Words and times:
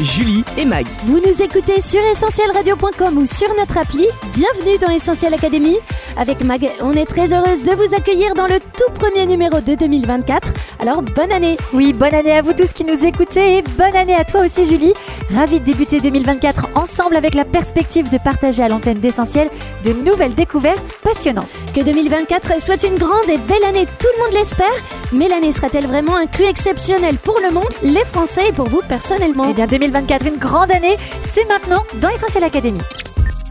Julie 0.00 0.44
et 0.56 0.64
Mag. 0.64 0.86
Vous 1.04 1.20
nous 1.20 1.42
écoutez 1.42 1.80
sur 1.80 2.00
essentielradio.com 2.00 3.18
ou 3.18 3.26
sur 3.26 3.48
notre 3.54 3.76
appli. 3.76 4.06
Bienvenue 4.32 4.78
dans 4.78 4.88
Essentiel 4.88 5.34
Academy. 5.34 5.76
Avec 6.16 6.42
Mag, 6.42 6.70
on 6.80 6.92
est 6.92 7.04
très 7.04 7.34
heureuse 7.34 7.62
de 7.64 7.72
vous 7.72 7.94
accueillir 7.94 8.34
dans 8.34 8.46
le 8.46 8.58
tout 8.60 8.90
premier 8.94 9.26
numéro 9.26 9.60
de 9.60 9.74
2024. 9.74 10.54
Alors 10.78 11.02
bonne 11.02 11.30
année. 11.30 11.58
Oui, 11.74 11.92
bonne 11.92 12.14
année 12.14 12.32
à 12.32 12.40
vous 12.40 12.54
tous 12.54 12.72
qui 12.72 12.84
nous 12.84 13.04
écoutez 13.04 13.58
et 13.58 13.62
bonne 13.76 13.94
année 13.94 14.14
à 14.14 14.24
toi 14.24 14.40
aussi 14.40 14.64
Julie. 14.64 14.94
Ravie 15.34 15.60
de 15.60 15.64
débuter 15.66 16.00
2024 16.00 16.68
ensemble 16.76 17.16
avec 17.16 17.34
la 17.34 17.44
perspective 17.44 18.10
de 18.10 18.18
partager 18.18 18.62
à 18.62 18.68
l'antenne 18.68 19.00
d'Essentiel 19.00 19.50
de 19.84 19.92
nouvelles 19.92 20.34
découvertes 20.34 20.94
passionnantes. 21.02 21.46
Que 21.74 21.82
2024 21.82 22.60
soit 22.60 22.82
une 22.84 22.96
grande 22.96 23.28
et 23.28 23.38
belle 23.38 23.64
année, 23.64 23.86
tout 23.98 24.08
le 24.16 24.24
monde 24.24 24.34
l'espère. 24.34 24.66
Mais 25.12 25.28
l'année 25.28 25.52
sera-t-elle 25.52 25.86
vraiment 25.86 26.16
un 26.16 26.26
cru 26.26 26.44
exceptionnel 26.44 27.16
pour 27.18 27.38
le 27.40 27.52
monde, 27.52 27.68
les 27.82 28.04
Français 28.04 28.48
et 28.48 28.52
pour 28.52 28.68
vous 28.68 28.80
personnellement? 28.88 29.44
Eh 29.48 29.52
bien 29.52 29.66
2024, 29.66 29.89
une 29.96 30.38
grande 30.38 30.70
année, 30.70 30.96
c'est 31.22 31.44
maintenant 31.46 31.82
dans 32.00 32.08
Essentiel 32.10 32.44
Academy. 32.44 32.80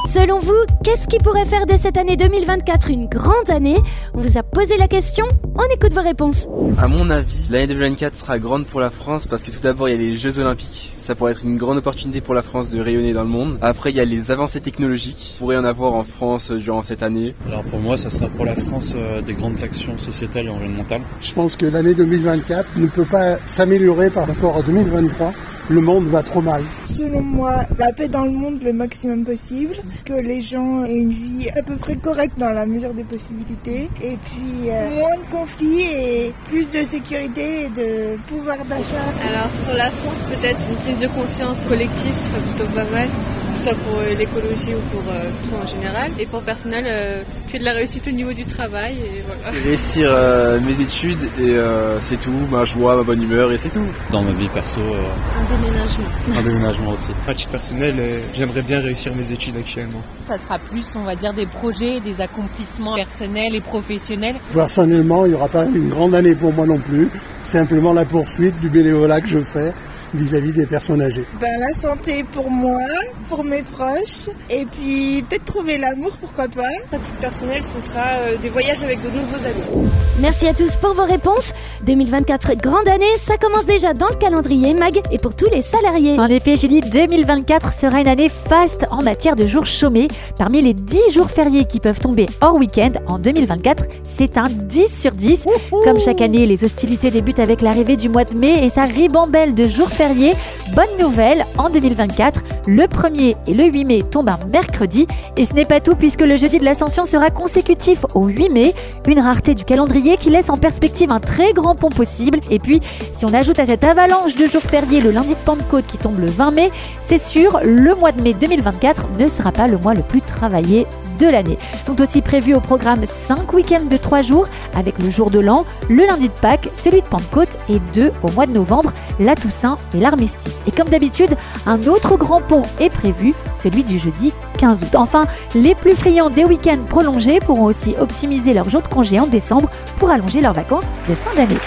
Selon 0.05 0.39
vous, 0.39 0.55
qu'est-ce 0.83 1.07
qui 1.07 1.17
pourrait 1.17 1.45
faire 1.45 1.65
de 1.65 1.75
cette 1.75 1.97
année 1.97 2.15
2024 2.15 2.89
une 2.89 3.07
grande 3.07 3.51
année? 3.51 3.77
On 4.13 4.19
vous 4.21 4.37
a 4.37 4.43
posé 4.43 4.77
la 4.77 4.87
question, 4.87 5.25
on 5.55 5.75
écoute 5.75 5.93
vos 5.93 6.01
réponses. 6.01 6.47
À 6.77 6.87
mon 6.87 7.09
avis, 7.09 7.35
l'année 7.49 7.67
2024 7.67 8.15
sera 8.15 8.39
grande 8.39 8.65
pour 8.65 8.79
la 8.79 8.89
France 8.89 9.27
parce 9.27 9.43
que 9.43 9.51
tout 9.51 9.59
d'abord 9.59 9.89
il 9.89 9.91
y 9.91 9.95
a 9.95 9.97
les 9.97 10.15
Jeux 10.15 10.39
Olympiques. 10.39 10.93
Ça 10.99 11.13
pourrait 11.13 11.33
être 11.33 11.43
une 11.43 11.57
grande 11.57 11.77
opportunité 11.77 12.21
pour 12.21 12.33
la 12.33 12.41
France 12.41 12.69
de 12.69 12.79
rayonner 12.79 13.11
dans 13.11 13.23
le 13.23 13.29
monde. 13.29 13.57
Après 13.61 13.89
il 13.89 13.97
y 13.97 13.99
a 13.99 14.05
les 14.05 14.31
avancées 14.31 14.61
technologiques. 14.61 15.33
Il 15.35 15.39
pourrait 15.39 15.55
y 15.57 15.59
en 15.59 15.65
avoir 15.65 15.93
en 15.93 16.03
France 16.03 16.51
euh, 16.51 16.57
durant 16.57 16.83
cette 16.83 17.03
année. 17.03 17.35
Alors 17.47 17.63
pour 17.65 17.79
moi, 17.79 17.97
ça 17.97 18.09
sera 18.09 18.29
pour 18.29 18.45
la 18.45 18.55
France 18.55 18.93
euh, 18.95 19.21
des 19.21 19.33
grandes 19.33 19.61
actions 19.61 19.97
sociétales 19.97 20.45
et 20.45 20.49
environnementales. 20.49 21.01
Je 21.21 21.33
pense 21.33 21.57
que 21.57 21.65
l'année 21.65 21.93
2024 21.93 22.77
ne 22.77 22.87
peut 22.87 23.05
pas 23.05 23.35
s'améliorer 23.45 24.09
par 24.09 24.25
rapport 24.25 24.55
à 24.55 24.61
2023. 24.61 25.33
Le 25.69 25.81
monde 25.81 26.07
va 26.07 26.23
trop 26.23 26.41
mal. 26.41 26.63
Selon 26.87 27.21
moi, 27.21 27.57
la 27.77 27.93
paix 27.93 28.07
dans 28.07 28.25
le 28.25 28.31
monde 28.31 28.59
le 28.63 28.73
maximum 28.73 29.23
possible, 29.23 29.75
que 30.03 30.13
les 30.13 30.41
gens 30.41 30.83
aient 30.83 30.95
une 30.95 31.11
vie 31.11 31.47
à 31.55 31.61
peu 31.61 31.75
près 31.75 31.95
correcte 31.95 32.39
dans 32.39 32.49
la 32.49 32.65
mesure 32.65 32.95
des 32.95 33.03
possibilités, 33.03 33.87
et 34.01 34.17
puis 34.17 34.71
euh, 34.71 34.95
moins 34.95 35.15
de 35.15 35.31
conflits 35.31 35.81
et 35.81 36.33
plus 36.45 36.71
de 36.71 36.79
sécurité 36.79 37.65
et 37.65 37.69
de 37.69 38.17
pouvoir 38.25 38.57
d'achat. 38.65 39.05
Alors 39.29 39.49
pour 39.67 39.77
la 39.77 39.91
France, 39.91 40.25
peut-être 40.25 40.59
une 40.71 40.77
prise 40.77 40.99
de 41.01 41.07
conscience 41.07 41.65
collective 41.65 42.15
serait 42.15 42.39
plutôt 42.39 42.71
pas 42.73 42.85
mal, 42.85 43.07
que 43.51 43.57
ce 43.57 43.63
soit 43.63 43.73
pour 43.73 43.99
euh, 43.99 44.15
l'écologie 44.17 44.73
ou 44.75 44.81
pour 44.95 45.03
euh, 45.11 45.25
tout 45.43 45.55
en 45.61 45.65
général. 45.65 46.11
Et 46.19 46.25
pour 46.25 46.41
personnel, 46.41 46.83
euh, 46.87 47.21
que 47.51 47.57
de 47.57 47.63
la 47.63 47.73
réussite 47.73 48.07
au 48.07 48.11
niveau 48.11 48.33
du 48.33 48.45
travail 48.45 48.95
et 48.97 49.23
voilà. 49.25 49.57
Réussir 49.63 50.09
euh, 50.11 50.59
mes 50.61 50.79
études 50.81 51.21
et 51.39 51.49
euh, 51.51 51.99
c'est 51.99 52.19
tout. 52.19 52.31
Ma 52.51 52.65
joie, 52.65 52.95
ma 52.95 53.03
bonne 53.03 53.23
humeur 53.23 53.51
et 53.51 53.57
c'est 53.57 53.69
tout. 53.69 53.85
Dans 54.11 54.21
ma 54.21 54.31
vie 54.31 54.47
perso, 54.49 54.79
euh, 54.81 54.93
Un 55.39 55.55
déménagement. 55.57 56.05
un 56.37 56.41
déménagement 56.43 56.91
aussi. 56.91 57.11
À 57.27 57.33
titre 57.33 57.51
personnel, 57.51 57.95
euh, 57.99 58.19
j'aimerais 58.33 58.61
bien 58.61 58.79
réussir 58.79 59.13
mes 59.15 59.31
études 59.31 59.57
actuellement. 59.57 60.01
Ça 60.27 60.37
sera 60.37 60.59
plus, 60.59 60.95
on 60.95 61.03
va 61.03 61.15
dire, 61.15 61.33
des 61.33 61.45
projets, 61.47 61.99
des 61.99 62.21
accomplissements 62.21 62.95
personnels 62.95 63.55
et 63.55 63.61
professionnels. 63.61 64.35
Personnellement, 64.53 65.25
il 65.25 65.29
n'y 65.29 65.35
aura 65.35 65.47
pas 65.49 65.65
une 65.65 65.89
grande 65.89 66.13
année 66.15 66.35
pour 66.35 66.53
moi 66.53 66.65
non 66.65 66.77
plus. 66.77 67.09
Simplement 67.39 67.93
la 67.93 68.05
poursuite 68.05 68.59
du 68.59 68.69
bénévolat 68.69 69.21
que 69.21 69.29
je 69.29 69.39
fais 69.39 69.73
vis-à-vis 70.13 70.53
des 70.53 70.65
personnes 70.65 71.01
âgées. 71.01 71.25
Ben, 71.39 71.59
la 71.59 71.77
santé 71.77 72.23
pour 72.23 72.49
moi, 72.49 72.81
pour 73.27 73.43
mes 73.43 73.63
proches, 73.63 74.29
et 74.49 74.65
puis 74.65 75.23
peut-être 75.29 75.45
trouver 75.45 75.77
l'amour, 75.77 76.11
pourquoi 76.19 76.47
pas. 76.47 76.69
À 76.91 76.97
titre 76.97 77.17
personnel, 77.17 77.63
ce 77.65 77.81
sera 77.81 78.17
euh, 78.19 78.37
des 78.37 78.49
voyages 78.49 78.83
avec 78.83 79.01
de 79.01 79.07
nouveaux 79.09 79.45
amis. 79.45 79.89
Merci 80.19 80.47
à 80.47 80.53
tous 80.53 80.75
pour 80.75 80.93
vos 80.93 81.05
réponses. 81.05 81.53
2024, 81.85 82.55
grande 82.55 82.87
année, 82.87 83.05
ça 83.17 83.37
commence 83.37 83.65
déjà 83.65 83.93
dans 83.93 84.09
le 84.09 84.15
calendrier 84.15 84.73
Mag 84.73 84.99
et 85.11 85.17
pour 85.17 85.35
tous 85.35 85.49
les 85.49 85.61
salariés. 85.61 86.19
En 86.19 86.27
effet, 86.27 86.57
Julie, 86.57 86.81
2024 86.81 87.73
sera 87.73 88.01
une 88.01 88.07
année 88.07 88.29
faste 88.29 88.85
en 88.91 89.01
matière 89.01 89.35
de 89.35 89.45
jours 89.45 89.65
chômés. 89.65 90.07
Parmi 90.37 90.61
les 90.61 90.73
10 90.73 91.13
jours 91.13 91.29
fériés 91.29 91.65
qui 91.65 91.79
peuvent 91.79 91.99
tomber 91.99 92.25
hors 92.41 92.55
week-end 92.55 92.91
en 93.07 93.19
2024, 93.19 93.85
c'est 94.03 94.37
un 94.37 94.47
10 94.49 95.01
sur 95.01 95.11
10. 95.11 95.47
Comme 95.83 95.99
chaque 95.99 96.21
année, 96.21 96.45
les 96.45 96.63
hostilités 96.63 97.11
débutent 97.11 97.39
avec 97.39 97.61
l'arrivée 97.61 97.95
du 97.95 98.09
mois 98.09 98.25
de 98.25 98.35
mai 98.35 98.65
et 98.65 98.69
sa 98.69 98.83
ribambelle 98.83 99.55
de 99.55 99.67
jours 99.67 99.89
Bonne 99.99 100.97
nouvelle, 100.97 101.45
en 101.57 101.69
2024, 101.69 102.41
le 102.67 102.83
1er 102.83 103.35
et 103.47 103.53
le 103.53 103.65
8 103.65 103.83
mai 103.83 104.01
tombent 104.01 104.29
un 104.29 104.39
mercredi. 104.47 105.07
Et 105.35 105.43
ce 105.43 105.53
n'est 105.53 105.65
pas 105.65 105.81
tout 105.81 105.95
puisque 105.95 106.21
le 106.21 106.37
jeudi 106.37 106.57
de 106.57 106.63
l'Ascension 106.63 107.03
sera 107.03 107.31
consécutif 107.31 108.05
au 108.15 108.27
8 108.27 108.49
mai, 108.49 108.73
une 109.07 109.19
rareté 109.19 109.55
du 109.55 109.65
calendrier 109.65 110.15
qui 110.15 110.29
laisse 110.29 110.49
en 110.49 110.55
perspective 110.55 111.11
un 111.11 111.19
très 111.19 111.51
grand 111.51 111.75
pont 111.75 111.89
possible. 111.89 112.39
Et 112.49 112.59
puis, 112.59 112.79
si 113.13 113.25
on 113.25 113.33
ajoute 113.33 113.59
à 113.59 113.65
cette 113.65 113.83
avalanche 113.83 114.35
de 114.35 114.47
jours 114.47 114.61
fériés 114.61 115.01
le 115.01 115.11
lundi 115.11 115.33
de 115.33 115.39
Pentecôte 115.43 115.85
qui 115.85 115.97
tombe 115.97 116.17
le 116.17 116.27
20 116.27 116.51
mai, 116.51 116.71
c'est 117.01 117.17
sûr, 117.17 117.59
le 117.65 117.93
mois 117.93 118.13
de 118.13 118.21
mai 118.21 118.33
2024 118.33 119.07
ne 119.19 119.27
sera 119.27 119.51
pas 119.51 119.67
le 119.67 119.77
mois 119.77 119.95
le 119.95 120.01
plus 120.01 120.21
travaillé 120.21 120.87
de 121.19 121.27
l'année. 121.27 121.57
Sont 121.83 122.01
aussi 122.01 122.21
prévus 122.21 122.55
au 122.55 122.59
programme 122.59 123.05
5 123.05 123.53
week-ends 123.53 123.85
de 123.85 123.97
3 123.97 124.21
jours 124.21 124.47
avec 124.75 124.97
le 124.99 125.09
jour 125.09 125.29
de 125.29 125.39
l'an, 125.39 125.65
le 125.89 126.05
lundi 126.05 126.27
de 126.29 126.33
Pâques, 126.33 126.69
celui 126.73 127.01
de 127.01 127.07
Pentecôte 127.07 127.57
et 127.69 127.79
2 127.93 128.11
au 128.23 128.31
mois 128.31 128.45
de 128.45 128.53
novembre, 128.53 128.93
la 129.19 129.35
Toussaint 129.35 129.77
et 129.93 129.99
l'armistice. 129.99 130.63
Et 130.67 130.71
comme 130.71 130.89
d'habitude, 130.89 131.35
un 131.65 131.85
autre 131.87 132.17
grand 132.17 132.41
pont 132.41 132.63
est 132.79 132.89
prévu, 132.89 133.33
celui 133.55 133.83
du 133.83 133.99
jeudi 133.99 134.33
15 134.57 134.83
août. 134.83 134.95
Enfin, 134.95 135.25
les 135.55 135.75
plus 135.75 135.95
friands 135.95 136.29
des 136.29 136.45
week-ends 136.45 136.83
prolongés 136.87 137.39
pourront 137.39 137.65
aussi 137.65 137.95
optimiser 137.99 138.53
leur 138.53 138.69
jour 138.69 138.81
de 138.81 138.87
congé 138.87 139.19
en 139.19 139.27
décembre 139.27 139.69
pour 139.97 140.09
allonger 140.09 140.41
leurs 140.41 140.53
vacances 140.53 140.91
de 141.07 141.15
fin 141.15 141.35
d'année. 141.35 141.59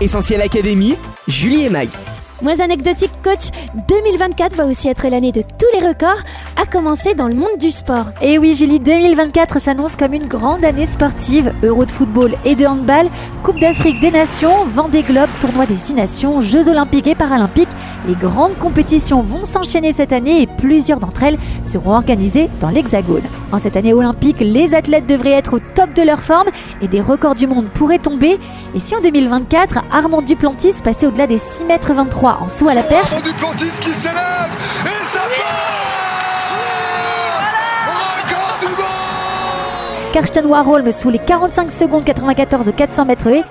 Essentiel 0.00 0.40
Académie. 0.40 0.96
Julie 1.26 1.64
et 1.64 1.68
Mag. 1.68 1.88
Moins 2.40 2.60
anecdotique 2.60 3.10
coach, 3.24 3.50
2024 3.88 4.54
va 4.54 4.66
aussi 4.66 4.88
être 4.88 5.08
l'année 5.08 5.32
de 5.32 5.42
tous 5.42 5.66
les 5.72 5.84
records, 5.84 6.22
à 6.56 6.66
commencer 6.66 7.14
dans 7.14 7.26
le 7.26 7.34
monde 7.34 7.58
du 7.58 7.72
sport. 7.72 8.12
Et 8.22 8.38
oui, 8.38 8.54
Julie, 8.54 8.78
2024 8.78 9.58
s'annonce 9.60 9.96
comme 9.96 10.14
une 10.14 10.28
grande 10.28 10.64
année 10.64 10.86
sportive. 10.86 11.52
Euro 11.64 11.84
de 11.84 11.90
football 11.90 12.34
et 12.44 12.54
de 12.54 12.64
handball, 12.64 13.08
Coupe 13.42 13.58
d'Afrique 13.58 13.98
des 13.98 14.12
Nations, 14.12 14.66
Vendée 14.66 15.02
Globe, 15.02 15.28
Tournoi 15.40 15.66
des 15.66 15.74
Six 15.74 15.94
Nations, 15.94 16.40
Jeux 16.40 16.68
Olympiques 16.68 17.08
et 17.08 17.16
Paralympiques. 17.16 17.68
Les 18.06 18.14
grandes 18.14 18.56
compétitions 18.58 19.22
vont 19.22 19.44
s'enchaîner 19.44 19.92
cette 19.92 20.12
année 20.12 20.42
et 20.42 20.46
plusieurs 20.46 21.00
d'entre 21.00 21.24
elles 21.24 21.38
seront 21.62 21.94
organisées 21.94 22.48
dans 22.60 22.70
l'Hexagone. 22.70 23.22
En 23.52 23.58
cette 23.58 23.76
année 23.76 23.92
olympique, 23.92 24.40
les 24.40 24.74
athlètes 24.74 25.06
devraient 25.06 25.32
être 25.32 25.54
au 25.54 25.58
top 25.74 25.94
de 25.94 26.02
leur 26.02 26.20
forme 26.20 26.48
et 26.80 26.88
des 26.88 27.00
records 27.00 27.34
du 27.34 27.46
monde 27.46 27.68
pourraient 27.68 27.98
tomber. 27.98 28.38
Et 28.74 28.80
si 28.80 28.94
en 28.94 29.00
2024, 29.00 29.80
Armand 29.90 30.22
Duplantis 30.22 30.74
passait 30.82 31.06
au-delà 31.06 31.26
des 31.26 31.38
6 31.38 31.64
mètres 31.64 31.92
23 31.92 32.38
en 32.42 32.48
saut 32.48 32.68
à 32.68 32.74
la 32.74 32.82
perche? 32.82 33.12
Armand 33.12 33.24
Duplantis 33.24 33.80
qui 33.80 33.90
s'élève 33.90 34.52
et 34.84 35.04
ça 35.04 35.20
Karsten 40.12 40.46
Warholm 40.46 40.90
sous 40.90 41.10
les 41.10 41.18
45 41.18 41.70
secondes 41.70 42.04
94 42.04 42.68
au 42.68 42.72
400 42.72 43.04
mètres 43.04 43.26
et... 43.28 43.44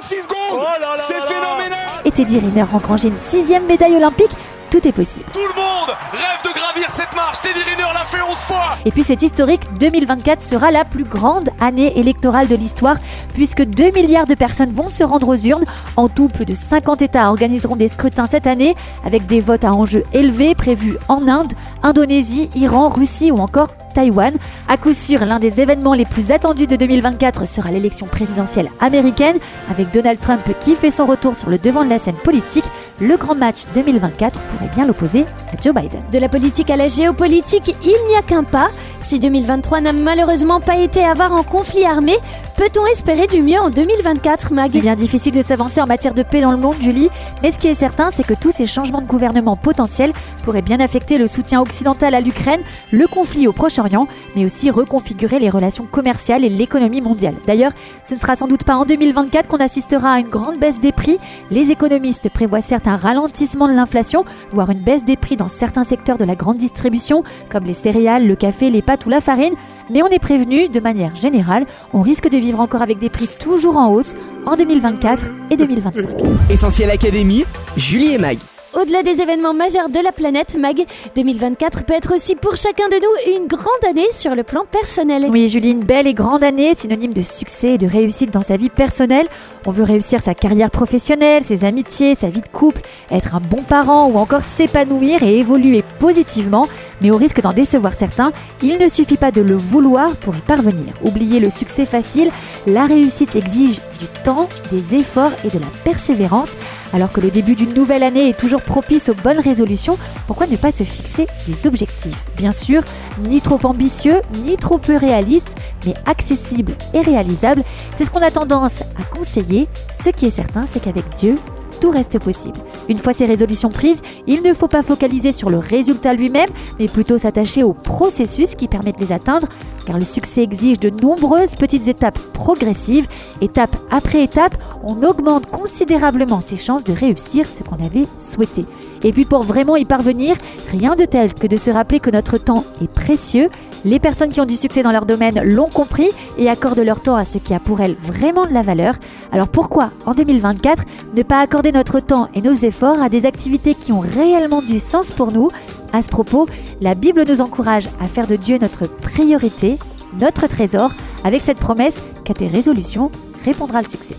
36 0.00 0.22
secondes. 0.22 0.36
Oh 0.52 0.64
C'est 0.96 1.20
phénoménal. 1.22 1.78
Et 2.06 2.10
Teddy 2.10 2.38
Riner 2.38 2.64
engrangé 2.72 3.08
une 3.08 3.18
sixième 3.18 3.66
médaille 3.66 3.96
olympique, 3.96 4.30
tout 4.70 4.86
est 4.88 4.92
possible. 4.92 5.26
Tout 5.30 5.40
le 5.40 5.54
monde 5.54 5.90
rêve 6.12 6.42
de 6.42 6.58
gravir 6.58 6.90
cette 6.90 7.14
marche, 7.14 7.40
Teddy 7.42 7.60
Riner 7.60 7.92
l'a 7.92 8.06
fait 8.06 8.22
11 8.22 8.34
fois. 8.38 8.78
Et 8.86 8.92
puis 8.92 9.02
c'est 9.02 9.20
historique, 9.20 9.60
2024 9.78 10.42
sera 10.42 10.70
la 10.70 10.86
plus 10.86 11.04
grande 11.04 11.50
année 11.60 11.98
électorale 11.98 12.48
de 12.48 12.56
l'histoire, 12.56 12.96
puisque 13.34 13.62
2 13.62 13.90
milliards 13.90 14.26
de 14.26 14.34
personnes 14.34 14.72
vont 14.72 14.88
se 14.88 15.04
rendre 15.04 15.28
aux 15.28 15.36
urnes. 15.36 15.66
En 15.96 16.08
tout, 16.08 16.28
plus 16.28 16.46
de 16.46 16.54
50 16.54 17.02
États 17.02 17.28
organiseront 17.28 17.76
des 17.76 17.88
scrutins 17.88 18.26
cette 18.26 18.46
année, 18.46 18.76
avec 19.04 19.26
des 19.26 19.42
votes 19.42 19.64
à 19.64 19.72
enjeu 19.72 20.04
élevé 20.14 20.54
prévus 20.54 20.96
en 21.08 21.28
Inde, 21.28 21.52
Indonésie, 21.82 22.48
Iran, 22.54 22.88
Russie 22.88 23.30
ou 23.32 23.36
encore 23.36 23.74
Taïwan. 23.92 24.34
À 24.68 24.76
coup 24.76 24.92
sûr, 24.92 25.24
l'un 25.24 25.38
des 25.38 25.60
événements 25.60 25.94
les 25.94 26.04
plus 26.04 26.30
attendus 26.30 26.66
de 26.66 26.76
2024 26.76 27.46
sera 27.46 27.70
l'élection 27.70 28.06
présidentielle 28.06 28.70
américaine 28.80 29.36
avec 29.70 29.90
Donald 29.92 30.18
Trump 30.18 30.42
qui 30.60 30.74
fait 30.74 30.90
son 30.90 31.06
retour 31.06 31.36
sur 31.36 31.50
le 31.50 31.58
devant 31.58 31.84
de 31.84 31.90
la 31.90 31.98
scène 31.98 32.14
politique. 32.14 32.64
Le 33.00 33.16
grand 33.16 33.34
match 33.34 33.64
2024 33.74 34.38
pourrait 34.40 34.70
bien 34.74 34.86
l'opposer 34.86 35.24
à 35.52 35.60
Joe 35.60 35.74
Biden. 35.74 36.02
De 36.12 36.18
la 36.18 36.28
politique 36.28 36.70
à 36.70 36.76
la 36.76 36.88
géopolitique, 36.88 37.74
il 37.82 38.08
n'y 38.08 38.16
a 38.16 38.22
qu'un 38.22 38.44
pas. 38.44 38.70
Si 39.00 39.18
2023 39.18 39.80
n'a 39.80 39.92
malheureusement 39.92 40.60
pas 40.60 40.76
été 40.76 41.04
avare 41.04 41.32
en 41.32 41.42
conflit 41.42 41.84
armé, 41.84 42.16
Peut-on 42.60 42.84
espérer 42.84 43.26
du 43.26 43.40
mieux 43.40 43.58
en 43.58 43.70
2024, 43.70 44.52
Mag? 44.52 44.70
Il 44.74 44.80
est 44.80 44.82
bien 44.82 44.94
difficile 44.94 45.32
de 45.32 45.40
s'avancer 45.40 45.80
en 45.80 45.86
matière 45.86 46.12
de 46.12 46.22
paix 46.22 46.42
dans 46.42 46.50
le 46.50 46.58
monde, 46.58 46.74
Julie, 46.78 47.08
mais 47.42 47.52
ce 47.52 47.58
qui 47.58 47.68
est 47.68 47.74
certain, 47.74 48.10
c'est 48.10 48.22
que 48.22 48.34
tous 48.34 48.50
ces 48.50 48.66
changements 48.66 49.00
de 49.00 49.06
gouvernement 49.06 49.56
potentiels 49.56 50.12
pourraient 50.44 50.60
bien 50.60 50.78
affecter 50.78 51.16
le 51.16 51.26
soutien 51.26 51.62
occidental 51.62 52.14
à 52.14 52.20
l'Ukraine, 52.20 52.60
le 52.90 53.06
conflit 53.06 53.48
au 53.48 53.52
Proche-Orient, 53.52 54.06
mais 54.36 54.44
aussi 54.44 54.68
reconfigurer 54.68 55.38
les 55.38 55.48
relations 55.48 55.86
commerciales 55.90 56.44
et 56.44 56.50
l'économie 56.50 57.00
mondiale. 57.00 57.36
D'ailleurs, 57.46 57.72
ce 58.02 58.12
ne 58.12 58.20
sera 58.20 58.36
sans 58.36 58.46
doute 58.46 58.64
pas 58.64 58.76
en 58.76 58.84
2024 58.84 59.48
qu'on 59.48 59.56
assistera 59.56 60.12
à 60.12 60.20
une 60.20 60.28
grande 60.28 60.58
baisse 60.58 60.80
des 60.80 60.92
prix. 60.92 61.18
Les 61.50 61.70
économistes 61.70 62.28
prévoient 62.28 62.60
certes 62.60 62.88
un 62.88 62.98
ralentissement 62.98 63.68
de 63.68 63.72
l'inflation, 63.72 64.26
voire 64.52 64.68
une 64.68 64.82
baisse 64.82 65.06
des 65.06 65.16
prix 65.16 65.38
dans 65.38 65.48
certains 65.48 65.84
secteurs 65.84 66.18
de 66.18 66.24
la 66.24 66.36
grande 66.36 66.58
distribution, 66.58 67.24
comme 67.48 67.64
les 67.64 67.72
céréales, 67.72 68.26
le 68.26 68.36
café, 68.36 68.68
les 68.68 68.82
pâtes 68.82 69.06
ou 69.06 69.08
la 69.08 69.22
farine, 69.22 69.54
mais 69.88 70.02
on 70.02 70.08
est 70.08 70.20
prévenu, 70.20 70.68
de 70.68 70.78
manière 70.78 71.16
générale, 71.16 71.66
on 71.92 72.00
risque 72.00 72.28
de 72.28 72.36
encore 72.58 72.82
avec 72.82 72.98
des 72.98 73.10
prix 73.10 73.28
toujours 73.28 73.76
en 73.76 73.92
hausse 73.92 74.16
en 74.46 74.56
2024 74.56 75.26
et 75.50 75.56
2025. 75.56 76.08
Essentiel 76.50 76.90
Académie, 76.90 77.44
Julie 77.76 78.14
et 78.14 78.18
Mag. 78.18 78.38
Au-delà 78.72 79.02
des 79.02 79.20
événements 79.20 79.52
majeurs 79.52 79.88
de 79.88 79.98
la 79.98 80.12
planète, 80.12 80.56
Mag, 80.56 80.86
2024 81.16 81.84
peut 81.84 81.92
être 81.92 82.14
aussi 82.14 82.36
pour 82.36 82.54
chacun 82.54 82.88
de 82.88 82.94
nous 82.94 83.36
une 83.36 83.48
grande 83.48 83.84
année 83.88 84.06
sur 84.12 84.36
le 84.36 84.44
plan 84.44 84.64
personnel. 84.64 85.24
Oui, 85.28 85.48
Julie, 85.48 85.72
une 85.72 85.82
belle 85.82 86.06
et 86.06 86.14
grande 86.14 86.44
année, 86.44 86.76
synonyme 86.76 87.12
de 87.12 87.20
succès 87.20 87.74
et 87.74 87.78
de 87.78 87.88
réussite 87.88 88.32
dans 88.32 88.42
sa 88.42 88.56
vie 88.56 88.68
personnelle. 88.68 89.26
On 89.66 89.72
veut 89.72 89.82
réussir 89.82 90.22
sa 90.22 90.34
carrière 90.34 90.70
professionnelle, 90.70 91.42
ses 91.42 91.64
amitiés, 91.64 92.14
sa 92.14 92.28
vie 92.28 92.42
de 92.42 92.48
couple, 92.48 92.82
être 93.10 93.34
un 93.34 93.40
bon 93.40 93.64
parent 93.64 94.06
ou 94.06 94.16
encore 94.18 94.44
s'épanouir 94.44 95.24
et 95.24 95.38
évoluer 95.38 95.82
positivement. 95.98 96.64
Mais 97.00 97.10
au 97.10 97.16
risque 97.16 97.40
d'en 97.40 97.52
décevoir 97.52 97.94
certains, 97.94 98.32
il 98.62 98.78
ne 98.78 98.86
suffit 98.86 99.16
pas 99.16 99.32
de 99.32 99.40
le 99.40 99.56
vouloir 99.56 100.14
pour 100.16 100.36
y 100.36 100.40
parvenir. 100.40 100.94
Oubliez 101.04 101.40
le 101.40 101.50
succès 101.50 101.86
facile, 101.86 102.30
la 102.68 102.86
réussite 102.86 103.34
exige 103.34 103.80
du 103.98 104.06
temps, 104.22 104.48
des 104.70 104.94
efforts 104.94 105.32
et 105.44 105.48
de 105.48 105.58
la 105.58 105.66
persévérance. 105.82 106.52
Alors 106.92 107.12
que 107.12 107.20
le 107.20 107.30
début 107.30 107.54
d'une 107.54 107.72
nouvelle 107.72 108.02
année 108.02 108.30
est 108.30 108.38
toujours 108.38 108.59
propice 108.60 109.08
aux 109.08 109.14
bonnes 109.14 109.40
résolutions, 109.40 109.98
pourquoi 110.26 110.46
ne 110.46 110.56
pas 110.56 110.72
se 110.72 110.84
fixer 110.84 111.26
des 111.46 111.66
objectifs 111.66 112.16
Bien 112.36 112.52
sûr, 112.52 112.82
ni 113.22 113.40
trop 113.40 113.58
ambitieux, 113.64 114.20
ni 114.44 114.56
trop 114.56 114.78
peu 114.78 114.96
réalistes, 114.96 115.54
mais 115.86 115.94
accessibles 116.06 116.74
et 116.94 117.00
réalisables. 117.00 117.64
C'est 117.94 118.04
ce 118.04 118.10
qu'on 118.10 118.22
a 118.22 118.30
tendance 118.30 118.82
à 118.82 119.02
conseiller. 119.16 119.68
Ce 119.92 120.10
qui 120.10 120.26
est 120.26 120.30
certain, 120.30 120.64
c'est 120.66 120.80
qu'avec 120.80 121.04
Dieu, 121.16 121.38
tout 121.80 121.90
reste 121.90 122.18
possible. 122.18 122.60
Une 122.88 122.98
fois 122.98 123.12
ces 123.12 123.24
résolutions 123.24 123.70
prises, 123.70 124.02
il 124.26 124.42
ne 124.42 124.54
faut 124.54 124.68
pas 124.68 124.82
focaliser 124.82 125.32
sur 125.32 125.50
le 125.50 125.58
résultat 125.58 126.12
lui-même, 126.12 126.50
mais 126.78 126.86
plutôt 126.86 127.18
s'attacher 127.18 127.64
au 127.64 127.72
processus 127.72 128.54
qui 128.54 128.68
permet 128.68 128.92
de 128.92 129.00
les 129.00 129.12
atteindre, 129.12 129.48
car 129.86 129.98
le 129.98 130.04
succès 130.04 130.42
exige 130.42 130.78
de 130.78 130.90
nombreuses 130.90 131.54
petites 131.54 131.88
étapes 131.88 132.18
progressives. 132.34 133.08
Étape 133.40 133.74
après 133.90 134.22
étape, 134.22 134.56
on 134.84 135.02
augmente 135.02 135.46
considérablement 135.50 136.40
ses 136.40 136.56
chances 136.56 136.84
de 136.84 136.92
réussir 136.92 137.46
ce 137.46 137.62
qu'on 137.62 137.84
avait 137.84 138.06
souhaité. 138.18 138.64
Et 139.02 139.12
puis 139.12 139.24
pour 139.24 139.42
vraiment 139.42 139.76
y 139.76 139.84
parvenir, 139.84 140.36
rien 140.70 140.94
de 140.94 141.04
tel 141.04 141.34
que 141.34 141.46
de 141.46 141.56
se 141.56 141.70
rappeler 141.70 142.00
que 142.00 142.10
notre 142.10 142.38
temps 142.38 142.64
est 142.82 142.92
précieux. 142.92 143.48
Les 143.84 143.98
personnes 143.98 144.30
qui 144.30 144.40
ont 144.42 144.46
du 144.46 144.56
succès 144.56 144.82
dans 144.82 144.92
leur 144.92 145.06
domaine 145.06 145.40
l'ont 145.42 145.68
compris 145.68 146.08
et 146.36 146.50
accordent 146.50 146.80
leur 146.80 147.00
temps 147.00 147.16
à 147.16 147.24
ce 147.24 147.38
qui 147.38 147.54
a 147.54 147.60
pour 147.60 147.80
elles 147.80 147.94
vraiment 147.94 148.44
de 148.44 148.52
la 148.52 148.62
valeur. 148.62 148.96
Alors 149.32 149.48
pourquoi, 149.48 149.90
en 150.04 150.12
2024, 150.12 150.84
ne 151.14 151.22
pas 151.22 151.40
accorder 151.40 151.72
notre 151.72 151.98
temps 152.00 152.28
et 152.34 152.42
nos 152.42 152.52
efforts 152.52 153.00
à 153.00 153.08
des 153.08 153.24
activités 153.24 153.74
qui 153.74 153.92
ont 153.92 154.00
réellement 154.00 154.60
du 154.60 154.80
sens 154.80 155.10
pour 155.10 155.32
nous? 155.32 155.48
À 155.94 156.02
ce 156.02 156.08
propos, 156.08 156.46
la 156.82 156.94
Bible 156.94 157.24
nous 157.26 157.40
encourage 157.40 157.88
à 158.02 158.06
faire 158.06 158.26
de 158.26 158.36
Dieu 158.36 158.58
notre 158.60 158.86
priorité, 158.86 159.78
notre 160.20 160.46
trésor, 160.46 160.92
avec 161.24 161.42
cette 161.42 161.58
promesse 161.58 162.02
qu'à 162.24 162.34
tes 162.34 162.48
résolutions 162.48 163.10
répondra 163.44 163.80
le 163.80 163.88
succès. 163.88 164.16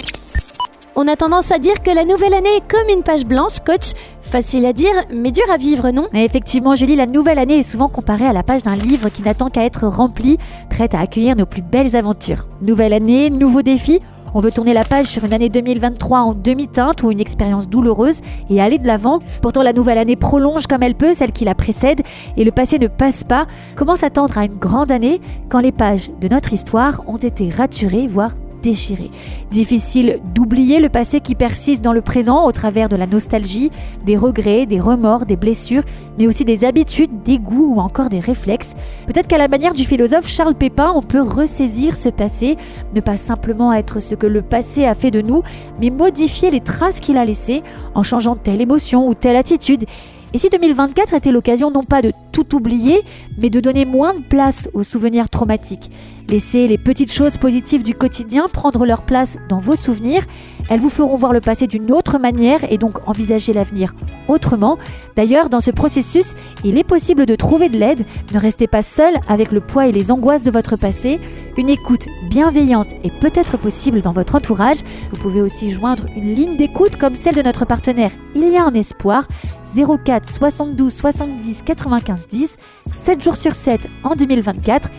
On 0.95 1.07
a 1.07 1.15
tendance 1.15 1.51
à 1.51 1.59
dire 1.59 1.79
que 1.81 1.91
la 1.91 2.03
nouvelle 2.03 2.33
année 2.33 2.57
est 2.57 2.67
comme 2.67 2.89
une 2.89 3.03
page 3.03 3.25
blanche, 3.25 3.59
coach. 3.65 3.93
Facile 4.31 4.65
à 4.65 4.71
dire, 4.71 4.93
mais 5.13 5.31
dur 5.31 5.43
à 5.51 5.57
vivre, 5.57 5.91
non? 5.91 6.07
Effectivement, 6.13 6.73
Julie, 6.73 6.95
la 6.95 7.05
nouvelle 7.05 7.37
année 7.37 7.57
est 7.57 7.63
souvent 7.63 7.89
comparée 7.89 8.25
à 8.25 8.31
la 8.31 8.43
page 8.43 8.63
d'un 8.63 8.77
livre 8.77 9.09
qui 9.09 9.23
n'attend 9.23 9.49
qu'à 9.49 9.65
être 9.65 9.87
rempli, 9.87 10.37
prête 10.69 10.95
à 10.95 11.01
accueillir 11.01 11.35
nos 11.35 11.45
plus 11.45 11.61
belles 11.61 11.97
aventures. 11.97 12.47
Nouvelle 12.61 12.93
année, 12.93 13.29
nouveaux 13.29 13.61
défis? 13.61 13.99
On 14.33 14.39
veut 14.39 14.53
tourner 14.53 14.73
la 14.73 14.85
page 14.85 15.07
sur 15.07 15.25
une 15.25 15.33
année 15.33 15.49
2023 15.49 16.19
en 16.19 16.33
demi-teinte 16.33 17.03
ou 17.03 17.11
une 17.11 17.19
expérience 17.19 17.67
douloureuse 17.67 18.21
et 18.49 18.61
aller 18.61 18.77
de 18.77 18.87
l'avant. 18.87 19.19
Pourtant, 19.41 19.63
la 19.63 19.73
nouvelle 19.73 19.97
année 19.97 20.15
prolonge 20.15 20.65
comme 20.65 20.83
elle 20.83 20.95
peut 20.95 21.13
celle 21.13 21.33
qui 21.33 21.43
la 21.43 21.53
précède 21.53 21.99
et 22.37 22.45
le 22.45 22.51
passé 22.51 22.79
ne 22.79 22.87
passe 22.87 23.25
pas. 23.25 23.47
Comment 23.75 23.97
s'attendre 23.97 24.37
à 24.37 24.45
une 24.45 24.57
grande 24.57 24.93
année 24.93 25.19
quand 25.49 25.59
les 25.59 25.73
pages 25.73 26.09
de 26.21 26.29
notre 26.29 26.53
histoire 26.53 27.03
ont 27.05 27.17
été 27.17 27.49
raturées, 27.49 28.07
voire 28.07 28.31
déchiré. 28.61 29.11
Difficile 29.49 30.19
d'oublier 30.33 30.79
le 30.79 30.89
passé 30.89 31.19
qui 31.19 31.35
persiste 31.35 31.83
dans 31.83 31.93
le 31.93 32.01
présent 32.01 32.45
au 32.45 32.51
travers 32.51 32.89
de 32.89 32.95
la 32.95 33.07
nostalgie, 33.07 33.71
des 34.05 34.17
regrets, 34.17 34.65
des 34.65 34.79
remords, 34.79 35.25
des 35.25 35.35
blessures, 35.35 35.83
mais 36.17 36.27
aussi 36.27 36.45
des 36.45 36.63
habitudes, 36.63 37.23
des 37.23 37.39
goûts 37.39 37.75
ou 37.75 37.79
encore 37.79 38.09
des 38.09 38.19
réflexes. 38.19 38.75
Peut-être 39.07 39.27
qu'à 39.27 39.37
la 39.37 39.47
manière 39.47 39.73
du 39.73 39.85
philosophe 39.85 40.27
Charles 40.27 40.55
Pépin, 40.55 40.91
on 40.95 41.01
peut 41.01 41.21
ressaisir 41.21 41.97
ce 41.97 42.09
passé, 42.09 42.57
ne 42.93 43.01
pas 43.01 43.17
simplement 43.17 43.73
être 43.73 43.99
ce 43.99 44.15
que 44.15 44.27
le 44.27 44.41
passé 44.41 44.85
a 44.85 44.95
fait 44.95 45.11
de 45.11 45.21
nous, 45.21 45.43
mais 45.79 45.89
modifier 45.89 46.51
les 46.51 46.61
traces 46.61 46.99
qu'il 46.99 47.17
a 47.17 47.25
laissées 47.25 47.63
en 47.95 48.03
changeant 48.03 48.35
telle 48.35 48.61
émotion 48.61 49.07
ou 49.07 49.13
telle 49.13 49.35
attitude. 49.35 49.85
Et 50.33 50.37
si 50.37 50.49
2024 50.49 51.13
était 51.13 51.31
l'occasion 51.31 51.71
non 51.71 51.83
pas 51.83 52.01
de 52.01 52.13
tout 52.31 52.55
oublier, 52.55 53.01
mais 53.37 53.49
de 53.49 53.59
donner 53.59 53.83
moins 53.83 54.13
de 54.13 54.21
place 54.21 54.69
aux 54.73 54.83
souvenirs 54.83 55.29
traumatiques? 55.29 55.91
Laissez 56.31 56.69
les 56.69 56.77
petites 56.77 57.11
choses 57.11 57.35
positives 57.35 57.83
du 57.83 57.93
quotidien 57.93 58.45
prendre 58.47 58.85
leur 58.85 59.01
place 59.01 59.37
dans 59.49 59.57
vos 59.57 59.75
souvenirs. 59.75 60.23
Elles 60.69 60.79
vous 60.79 60.89
feront 60.89 61.17
voir 61.17 61.33
le 61.33 61.41
passé 61.41 61.67
d'une 61.67 61.91
autre 61.91 62.19
manière 62.19 62.71
et 62.71 62.77
donc 62.77 63.05
envisager 63.05 63.51
l'avenir 63.51 63.93
autrement. 64.29 64.77
D'ailleurs, 65.17 65.49
dans 65.49 65.59
ce 65.59 65.71
processus, 65.71 66.33
il 66.63 66.77
est 66.77 66.85
possible 66.85 67.25
de 67.25 67.35
trouver 67.35 67.67
de 67.67 67.77
l'aide. 67.77 68.05
Ne 68.33 68.39
restez 68.39 68.67
pas 68.67 68.81
seul 68.81 69.15
avec 69.27 69.51
le 69.51 69.59
poids 69.59 69.87
et 69.87 69.91
les 69.91 70.09
angoisses 70.09 70.45
de 70.45 70.51
votre 70.51 70.77
passé. 70.77 71.19
Une 71.57 71.67
écoute 71.67 72.05
bienveillante 72.29 72.93
est 73.03 73.19
peut-être 73.19 73.57
possible 73.57 74.01
dans 74.01 74.13
votre 74.13 74.35
entourage. 74.35 74.77
Vous 75.09 75.17
pouvez 75.17 75.41
aussi 75.41 75.69
joindre 75.69 76.05
une 76.15 76.33
ligne 76.33 76.55
d'écoute 76.55 76.95
comme 76.95 77.15
celle 77.15 77.35
de 77.35 77.41
notre 77.41 77.65
partenaire 77.65 78.11
Il 78.35 78.47
y 78.47 78.55
a 78.55 78.63
un 78.63 78.73
espoir. 78.73 79.27
04 79.73 80.29
72 80.29 80.93
70 80.93 81.61
95 81.63 82.27
10, 82.27 82.57
7 82.87 83.23
jours 83.23 83.37
sur 83.37 83.55
7 83.55 83.87
en 84.03 84.15
2024, 84.15 84.89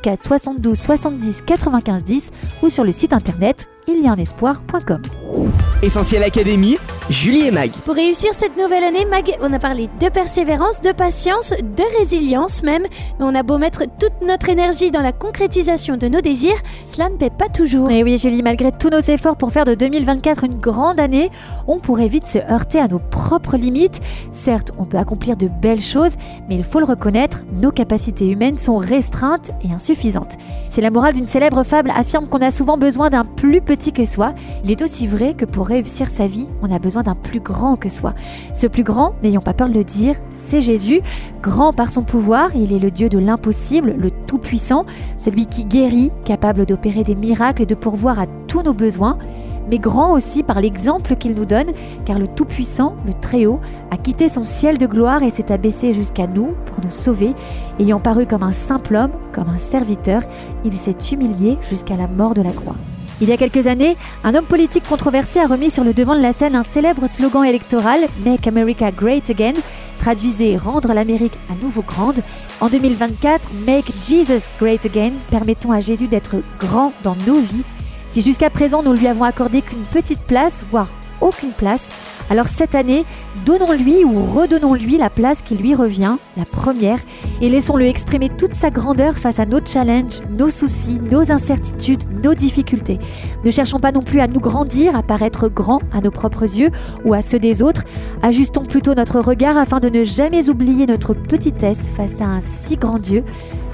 04 0.00 0.22
72 0.22 0.63
70 0.72 1.42
95 1.42 2.04
10 2.04 2.30
ou 2.62 2.68
sur 2.70 2.84
le 2.84 2.92
site 2.92 3.12
internet 3.12 3.68
il 3.86 4.02
y 4.02 4.06
a 4.06 4.12
un 4.12 4.16
espoir.com. 4.16 5.02
Essentiel 5.84 6.22
Académie, 6.22 6.78
Julie 7.10 7.46
et 7.46 7.50
Mag. 7.50 7.70
Pour 7.84 7.94
réussir 7.94 8.30
cette 8.32 8.56
nouvelle 8.56 8.84
année, 8.84 9.04
Mag, 9.04 9.36
on 9.42 9.52
a 9.52 9.58
parlé 9.58 9.90
de 10.00 10.08
persévérance, 10.08 10.80
de 10.80 10.92
patience, 10.92 11.50
de 11.50 11.98
résilience 11.98 12.62
même. 12.62 12.84
Mais 13.18 13.26
on 13.26 13.34
a 13.34 13.42
beau 13.42 13.58
mettre 13.58 13.82
toute 14.00 14.26
notre 14.26 14.48
énergie 14.48 14.90
dans 14.90 15.02
la 15.02 15.12
concrétisation 15.12 15.98
de 15.98 16.08
nos 16.08 16.22
désirs, 16.22 16.56
cela 16.86 17.10
ne 17.10 17.16
paie 17.16 17.28
pas 17.28 17.50
toujours. 17.50 17.90
Et 17.90 18.02
oui, 18.02 18.16
Julie, 18.16 18.42
malgré 18.42 18.72
tous 18.72 18.88
nos 18.88 19.00
efforts 19.00 19.36
pour 19.36 19.52
faire 19.52 19.66
de 19.66 19.74
2024 19.74 20.44
une 20.44 20.58
grande 20.58 20.98
année, 20.98 21.30
on 21.66 21.78
pourrait 21.80 22.08
vite 22.08 22.26
se 22.28 22.38
heurter 22.38 22.80
à 22.80 22.88
nos 22.88 22.98
propres 22.98 23.58
limites. 23.58 24.00
Certes, 24.32 24.72
on 24.78 24.86
peut 24.86 24.96
accomplir 24.96 25.36
de 25.36 25.48
belles 25.48 25.82
choses, 25.82 26.16
mais 26.48 26.54
il 26.54 26.64
faut 26.64 26.80
le 26.80 26.86
reconnaître, 26.86 27.40
nos 27.60 27.72
capacités 27.72 28.26
humaines 28.26 28.56
sont 28.56 28.78
restreintes 28.78 29.50
et 29.62 29.70
insuffisantes. 29.70 30.38
C'est 30.68 30.80
la 30.80 30.90
morale 30.90 31.12
d'une 31.12 31.28
célèbre 31.28 31.62
fable 31.62 31.90
affirme 31.94 32.26
qu'on 32.26 32.40
a 32.40 32.50
souvent 32.50 32.78
besoin 32.78 33.10
d'un 33.10 33.26
plus 33.26 33.60
petit 33.60 33.92
que 33.92 34.06
soi. 34.06 34.32
Il 34.64 34.70
est 34.70 34.80
aussi 34.80 35.06
vrai 35.06 35.34
que 35.34 35.44
pour 35.44 35.73
réussir 35.74 36.08
sa 36.10 36.26
vie, 36.26 36.46
on 36.62 36.70
a 36.70 36.78
besoin 36.78 37.02
d'un 37.02 37.14
plus 37.14 37.40
grand 37.40 37.76
que 37.76 37.88
soi. 37.88 38.14
Ce 38.52 38.66
plus 38.66 38.84
grand, 38.84 39.14
n'ayons 39.22 39.40
pas 39.40 39.54
peur 39.54 39.68
de 39.68 39.74
le 39.74 39.84
dire, 39.84 40.16
c'est 40.30 40.60
Jésus. 40.60 41.00
Grand 41.42 41.72
par 41.72 41.90
son 41.90 42.02
pouvoir, 42.02 42.54
il 42.54 42.72
est 42.72 42.78
le 42.78 42.90
Dieu 42.90 43.08
de 43.08 43.18
l'impossible, 43.18 43.94
le 43.98 44.10
Tout-Puissant, 44.10 44.86
celui 45.16 45.46
qui 45.46 45.64
guérit, 45.64 46.10
capable 46.24 46.66
d'opérer 46.66 47.04
des 47.04 47.14
miracles 47.14 47.62
et 47.62 47.66
de 47.66 47.74
pourvoir 47.74 48.18
à 48.18 48.26
tous 48.46 48.62
nos 48.62 48.74
besoins 48.74 49.18
mais 49.70 49.78
grand 49.78 50.12
aussi 50.12 50.42
par 50.42 50.60
l'exemple 50.60 51.16
qu'il 51.16 51.34
nous 51.34 51.46
donne, 51.46 51.72
car 52.04 52.18
le 52.18 52.26
Tout-Puissant, 52.26 52.96
le 53.06 53.12
Très-Haut, 53.14 53.60
a 53.90 53.96
quitté 53.96 54.28
son 54.28 54.44
ciel 54.44 54.78
de 54.78 54.86
gloire 54.86 55.22
et 55.22 55.30
s'est 55.30 55.50
abaissé 55.50 55.92
jusqu'à 55.92 56.26
nous 56.26 56.50
pour 56.66 56.84
nous 56.84 56.90
sauver. 56.90 57.34
Ayant 57.78 58.00
paru 58.00 58.26
comme 58.26 58.42
un 58.42 58.52
simple 58.52 58.94
homme, 58.94 59.12
comme 59.32 59.48
un 59.48 59.56
serviteur, 59.56 60.22
il 60.64 60.74
s'est 60.74 60.96
humilié 61.12 61.56
jusqu'à 61.62 61.96
la 61.96 62.08
mort 62.08 62.34
de 62.34 62.42
la 62.42 62.52
croix. 62.52 62.76
Il 63.20 63.28
y 63.28 63.32
a 63.32 63.36
quelques 63.36 63.68
années, 63.68 63.96
un 64.24 64.34
homme 64.34 64.44
politique 64.44 64.88
controversé 64.88 65.38
a 65.38 65.46
remis 65.46 65.70
sur 65.70 65.84
le 65.84 65.94
devant 65.94 66.16
de 66.16 66.20
la 66.20 66.32
scène 66.32 66.56
un 66.56 66.64
célèbre 66.64 67.06
slogan 67.06 67.44
électoral 67.44 68.00
Make 68.24 68.46
America 68.48 68.90
Great 68.90 69.30
Again, 69.30 69.54
traduisait 69.98 70.56
Rendre 70.56 70.92
l'Amérique 70.92 71.38
à 71.48 71.54
nouveau 71.62 71.82
grande. 71.82 72.20
En 72.60 72.68
2024, 72.68 73.50
Make 73.66 73.92
Jesus 74.06 74.48
Great 74.60 74.84
Again, 74.84 75.12
permettons 75.30 75.70
à 75.70 75.80
Jésus 75.80 76.08
d'être 76.08 76.36
grand 76.58 76.92
dans 77.04 77.16
nos 77.26 77.38
vies. 77.38 77.64
Si 78.08 78.20
jusqu'à 78.20 78.50
présent 78.50 78.82
nous 78.82 78.92
lui 78.92 79.06
avons 79.06 79.24
accordé 79.24 79.62
qu'une 79.62 79.82
petite 79.82 80.20
place, 80.20 80.64
voire 80.70 80.88
aucune 81.20 81.52
place, 81.52 81.88
Alors 82.30 82.48
cette 82.48 82.74
année, 82.74 83.04
donnons-lui 83.44 84.02
ou 84.02 84.24
redonnons-lui 84.24 84.96
la 84.96 85.10
place 85.10 85.42
qui 85.42 85.54
lui 85.56 85.74
revient, 85.74 86.16
la 86.36 86.46
première, 86.46 86.98
et 87.42 87.48
laissons-le 87.50 87.84
exprimer 87.84 88.30
toute 88.30 88.54
sa 88.54 88.70
grandeur 88.70 89.18
face 89.18 89.38
à 89.38 89.46
nos 89.46 89.60
challenges, 89.64 90.22
nos 90.30 90.48
soucis, 90.48 90.98
nos 91.10 91.30
incertitudes, 91.30 92.04
nos 92.22 92.34
difficultés. 92.34 92.98
Ne 93.44 93.50
cherchons 93.50 93.78
pas 93.78 93.92
non 93.92 94.00
plus 94.00 94.20
à 94.20 94.26
nous 94.26 94.40
grandir, 94.40 94.96
à 94.96 95.02
paraître 95.02 95.48
grand 95.48 95.80
à 95.92 96.00
nos 96.00 96.10
propres 96.10 96.44
yeux 96.44 96.70
ou 97.04 97.12
à 97.12 97.20
ceux 97.20 97.38
des 97.38 97.62
autres. 97.62 97.84
Ajustons 98.22 98.64
plutôt 98.64 98.94
notre 98.94 99.20
regard 99.20 99.58
afin 99.58 99.78
de 99.78 99.90
ne 99.90 100.02
jamais 100.02 100.48
oublier 100.48 100.86
notre 100.86 101.12
petitesse 101.12 101.88
face 101.94 102.22
à 102.22 102.24
un 102.24 102.40
si 102.40 102.76
grand 102.76 102.98
Dieu. 102.98 103.22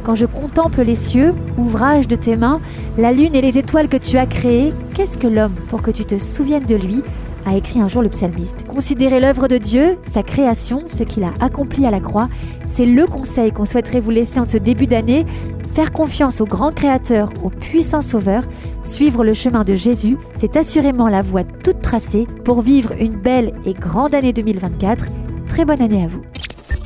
Quand 0.03 0.15
je 0.15 0.27
contemple 0.27 0.83
les 0.83 0.95
cieux, 0.95 1.35
ouvrage 1.57 2.09
de 2.09 2.17
tes 2.17 2.35
mains, 2.35 2.61
la 2.99 3.13
lune 3.13 3.35
et 3.35 3.43
les 3.43 3.59
étoiles 3.59 3.89
que 3.89 3.99
tu 3.99 4.17
as 4.19 4.27
créées, 4.27 4.73
qu'est-ce 4.95 5.19
que 5.19 5.27
l'homme 5.27 5.55
pour 5.69 5.83
que 5.83 5.91
tu 5.91 6.05
te 6.05 6.19
souviennes 6.19 6.65
de 6.65 6.75
lui 6.75 7.03
a 7.47 7.57
écrit 7.57 7.81
un 7.81 7.89
jour 7.89 8.03
le 8.03 8.09
psalmiste. 8.09 8.67
Considérez 8.67 9.21
l'œuvre 9.21 9.49
de 9.49 9.59
Dieu, 9.59 9.99
sa 10.03 10.23
création, 10.23 10.85
ce 10.87 11.03
qu'il 11.03 11.25
a 11.25 11.33
accompli 11.41 11.87
à 11.87 11.91
la 11.91 12.01
croix, 12.01 12.29
c'est 12.69 12.87
le 12.87 13.07
conseil 13.07 13.53
qu'on 13.53 13.65
souhaiterait 13.65 14.01
vous 14.01 14.11
laisser 14.11 14.41
en 14.41 14.45
ce 14.45 14.59
début 14.59 14.87
d'année. 14.87 15.27
Faire 15.75 15.93
confiance 15.93 16.41
au 16.41 16.47
grand 16.47 16.75
Créateur, 16.75 17.33
au 17.45 17.51
puissant 17.51 18.01
Sauveur, 18.01 18.43
suivre 18.83 19.25
le 19.25 19.35
chemin 19.35 19.63
de 19.63 19.75
Jésus, 19.75 20.17
c'est 20.37 20.57
assurément 20.57 21.09
la 21.09 21.23
voie 21.23 21.45
toute 21.45 21.81
tracée 21.81 22.27
pour 22.45 22.61
vivre 22.61 22.93
une 22.99 23.17
belle 23.17 23.55
et 23.65 23.75
grande 23.75 24.15
année 24.15 24.33
2024. 24.33 25.07
Très 25.49 25.65
bonne 25.65 25.81
année 25.81 26.05
à 26.05 26.09
vous. 26.09 26.23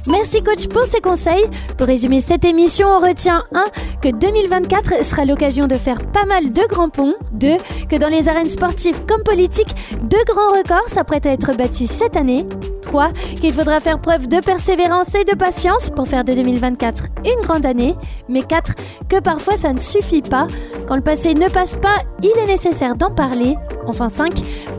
Merci 0.06 0.42
coach 0.42 0.68
pour 0.68 0.84
ces 0.84 1.00
conseils. 1.00 1.48
Pour 1.78 1.86
résumer 1.86 2.20
cette 2.20 2.44
émission, 2.44 2.86
on 2.88 3.00
retient 3.00 3.44
1. 3.54 3.64
que 4.02 4.10
2024 4.10 5.02
sera 5.02 5.24
l'occasion 5.24 5.66
de 5.66 5.78
faire 5.78 5.98
pas 6.12 6.26
mal 6.26 6.52
de 6.52 6.60
grands 6.68 6.90
ponts. 6.90 7.14
2. 7.32 7.56
que 7.88 7.96
dans 7.96 8.08
les 8.08 8.28
arènes 8.28 8.48
sportives 8.48 9.06
comme 9.06 9.22
politiques, 9.22 9.74
de 10.02 10.18
grands 10.26 10.56
records 10.56 10.88
s'apprêtent 10.88 11.24
à 11.24 11.32
être 11.32 11.56
battus 11.56 11.90
cette 11.90 12.16
année. 12.16 12.46
3. 12.82 13.12
qu'il 13.40 13.54
faudra 13.54 13.80
faire 13.80 13.98
preuve 13.98 14.28
de 14.28 14.40
persévérance 14.40 15.14
et 15.14 15.24
de 15.24 15.34
patience 15.36 15.88
pour 15.88 16.06
faire 16.06 16.22
de 16.22 16.34
2024 16.34 17.04
une 17.24 17.40
grande 17.40 17.64
année. 17.64 17.94
Mais 18.28 18.42
4. 18.42 18.74
que 19.08 19.20
parfois 19.20 19.56
ça 19.56 19.72
ne 19.72 19.78
suffit 19.78 20.22
pas. 20.22 20.46
Quand 20.86 20.96
le 20.96 21.02
passé 21.02 21.32
ne 21.32 21.48
passe 21.48 21.76
pas, 21.76 22.02
il 22.22 22.30
est 22.38 22.46
nécessaire 22.46 22.94
d'en 22.94 23.10
parler. 23.10 23.56
Enfin 23.86 24.10
5. 24.10 24.34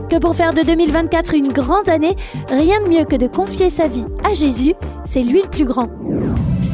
que 0.08 0.18
pour 0.18 0.36
faire 0.36 0.54
de 0.54 0.62
2024 0.62 1.34
une 1.34 1.48
grande 1.48 1.88
année, 1.88 2.14
rien 2.48 2.80
de 2.84 2.88
mieux 2.88 3.04
que 3.04 3.16
de 3.16 3.26
confier 3.26 3.70
sa 3.70 3.88
vie 3.88 4.06
à 4.24 4.32
Jésus 4.32 4.74
c'est 5.16 5.22
lui 5.22 5.40
le 5.42 5.48
plus 5.48 5.64
grand. 5.64 5.88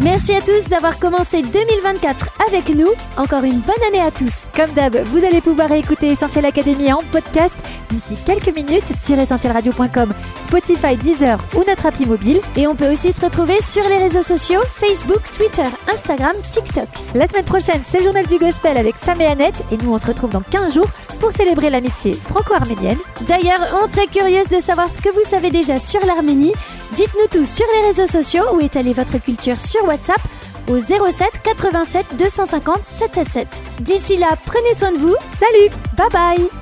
Merci 0.01 0.35
à 0.35 0.41
tous 0.41 0.69
d'avoir 0.69 0.99
commencé 0.99 1.43
2024 1.43 2.31
avec 2.49 2.75
nous. 2.75 2.89
Encore 3.17 3.45
une 3.45 3.61
bonne 3.61 3.85
année 3.87 4.05
à 4.05 4.11
tous. 4.11 4.49
Comme 4.53 4.73
d'hab, 4.73 4.97
vous 4.97 5.25
allez 5.25 5.41
pouvoir 5.41 5.71
écouter 5.71 6.09
Essentiel 6.09 6.45
Academy 6.45 6.93
en 6.93 7.05
podcast 7.13 7.55
d'ici 7.93 8.21
quelques 8.25 8.55
minutes 8.55 8.97
sur 8.97 9.19
essentielradio.com, 9.19 10.15
Spotify, 10.45 10.97
Deezer 10.97 11.39
ou 11.55 11.65
notre 11.67 11.87
appli 11.87 12.07
mobile. 12.07 12.41
Et 12.57 12.67
on 12.67 12.75
peut 12.75 12.91
aussi 12.91 13.13
se 13.13 13.21
retrouver 13.21 13.61
sur 13.61 13.85
les 13.85 13.99
réseaux 13.99 14.23
sociaux 14.23 14.61
Facebook, 14.69 15.23
Twitter, 15.37 15.69
Instagram, 15.93 16.35
TikTok. 16.51 16.89
La 17.15 17.29
semaine 17.29 17.45
prochaine, 17.45 17.81
c'est 17.85 17.99
le 17.99 18.05
journal 18.05 18.27
du 18.27 18.39
gospel 18.39 18.77
avec 18.77 18.97
Sam 18.97 19.21
et 19.21 19.27
Annette 19.27 19.63
et 19.71 19.77
nous 19.77 19.93
on 19.93 19.99
se 19.99 20.07
retrouve 20.07 20.31
dans 20.31 20.43
15 20.43 20.75
jours 20.75 20.89
pour 21.21 21.33
célébrer 21.33 21.71
l'amitié 21.71 22.13
franco-arménienne. 22.15 22.99
D'ailleurs, 23.27 23.67
on 23.81 23.91
serait 23.91 24.09
curieuse 24.09 24.49
de 24.49 24.61
savoir 24.61 24.91
ce 24.91 24.99
que 24.99 25.09
vous 25.11 25.29
savez 25.29 25.51
déjà 25.51 25.79
sur 25.79 26.05
l'Arménie. 26.05 26.53
Dites-nous 26.97 27.29
tout 27.29 27.47
sur 27.47 27.67
les 27.75 27.87
réseaux 27.87 28.07
sociaux 28.07 28.43
est 28.61 28.77
allée 28.77 28.93
votre 28.93 29.19
culture 29.19 29.61
sur 29.61 29.85
WhatsApp 29.85 30.21
au 30.69 30.79
07 30.79 31.43
87 31.43 32.07
250 32.19 32.81
777. 32.85 33.63
D'ici 33.81 34.17
là, 34.17 34.29
prenez 34.47 34.75
soin 34.75 34.93
de 34.93 34.99
vous. 34.99 35.15
Salut, 35.39 35.71
bye 35.97 36.09
bye. 36.13 36.62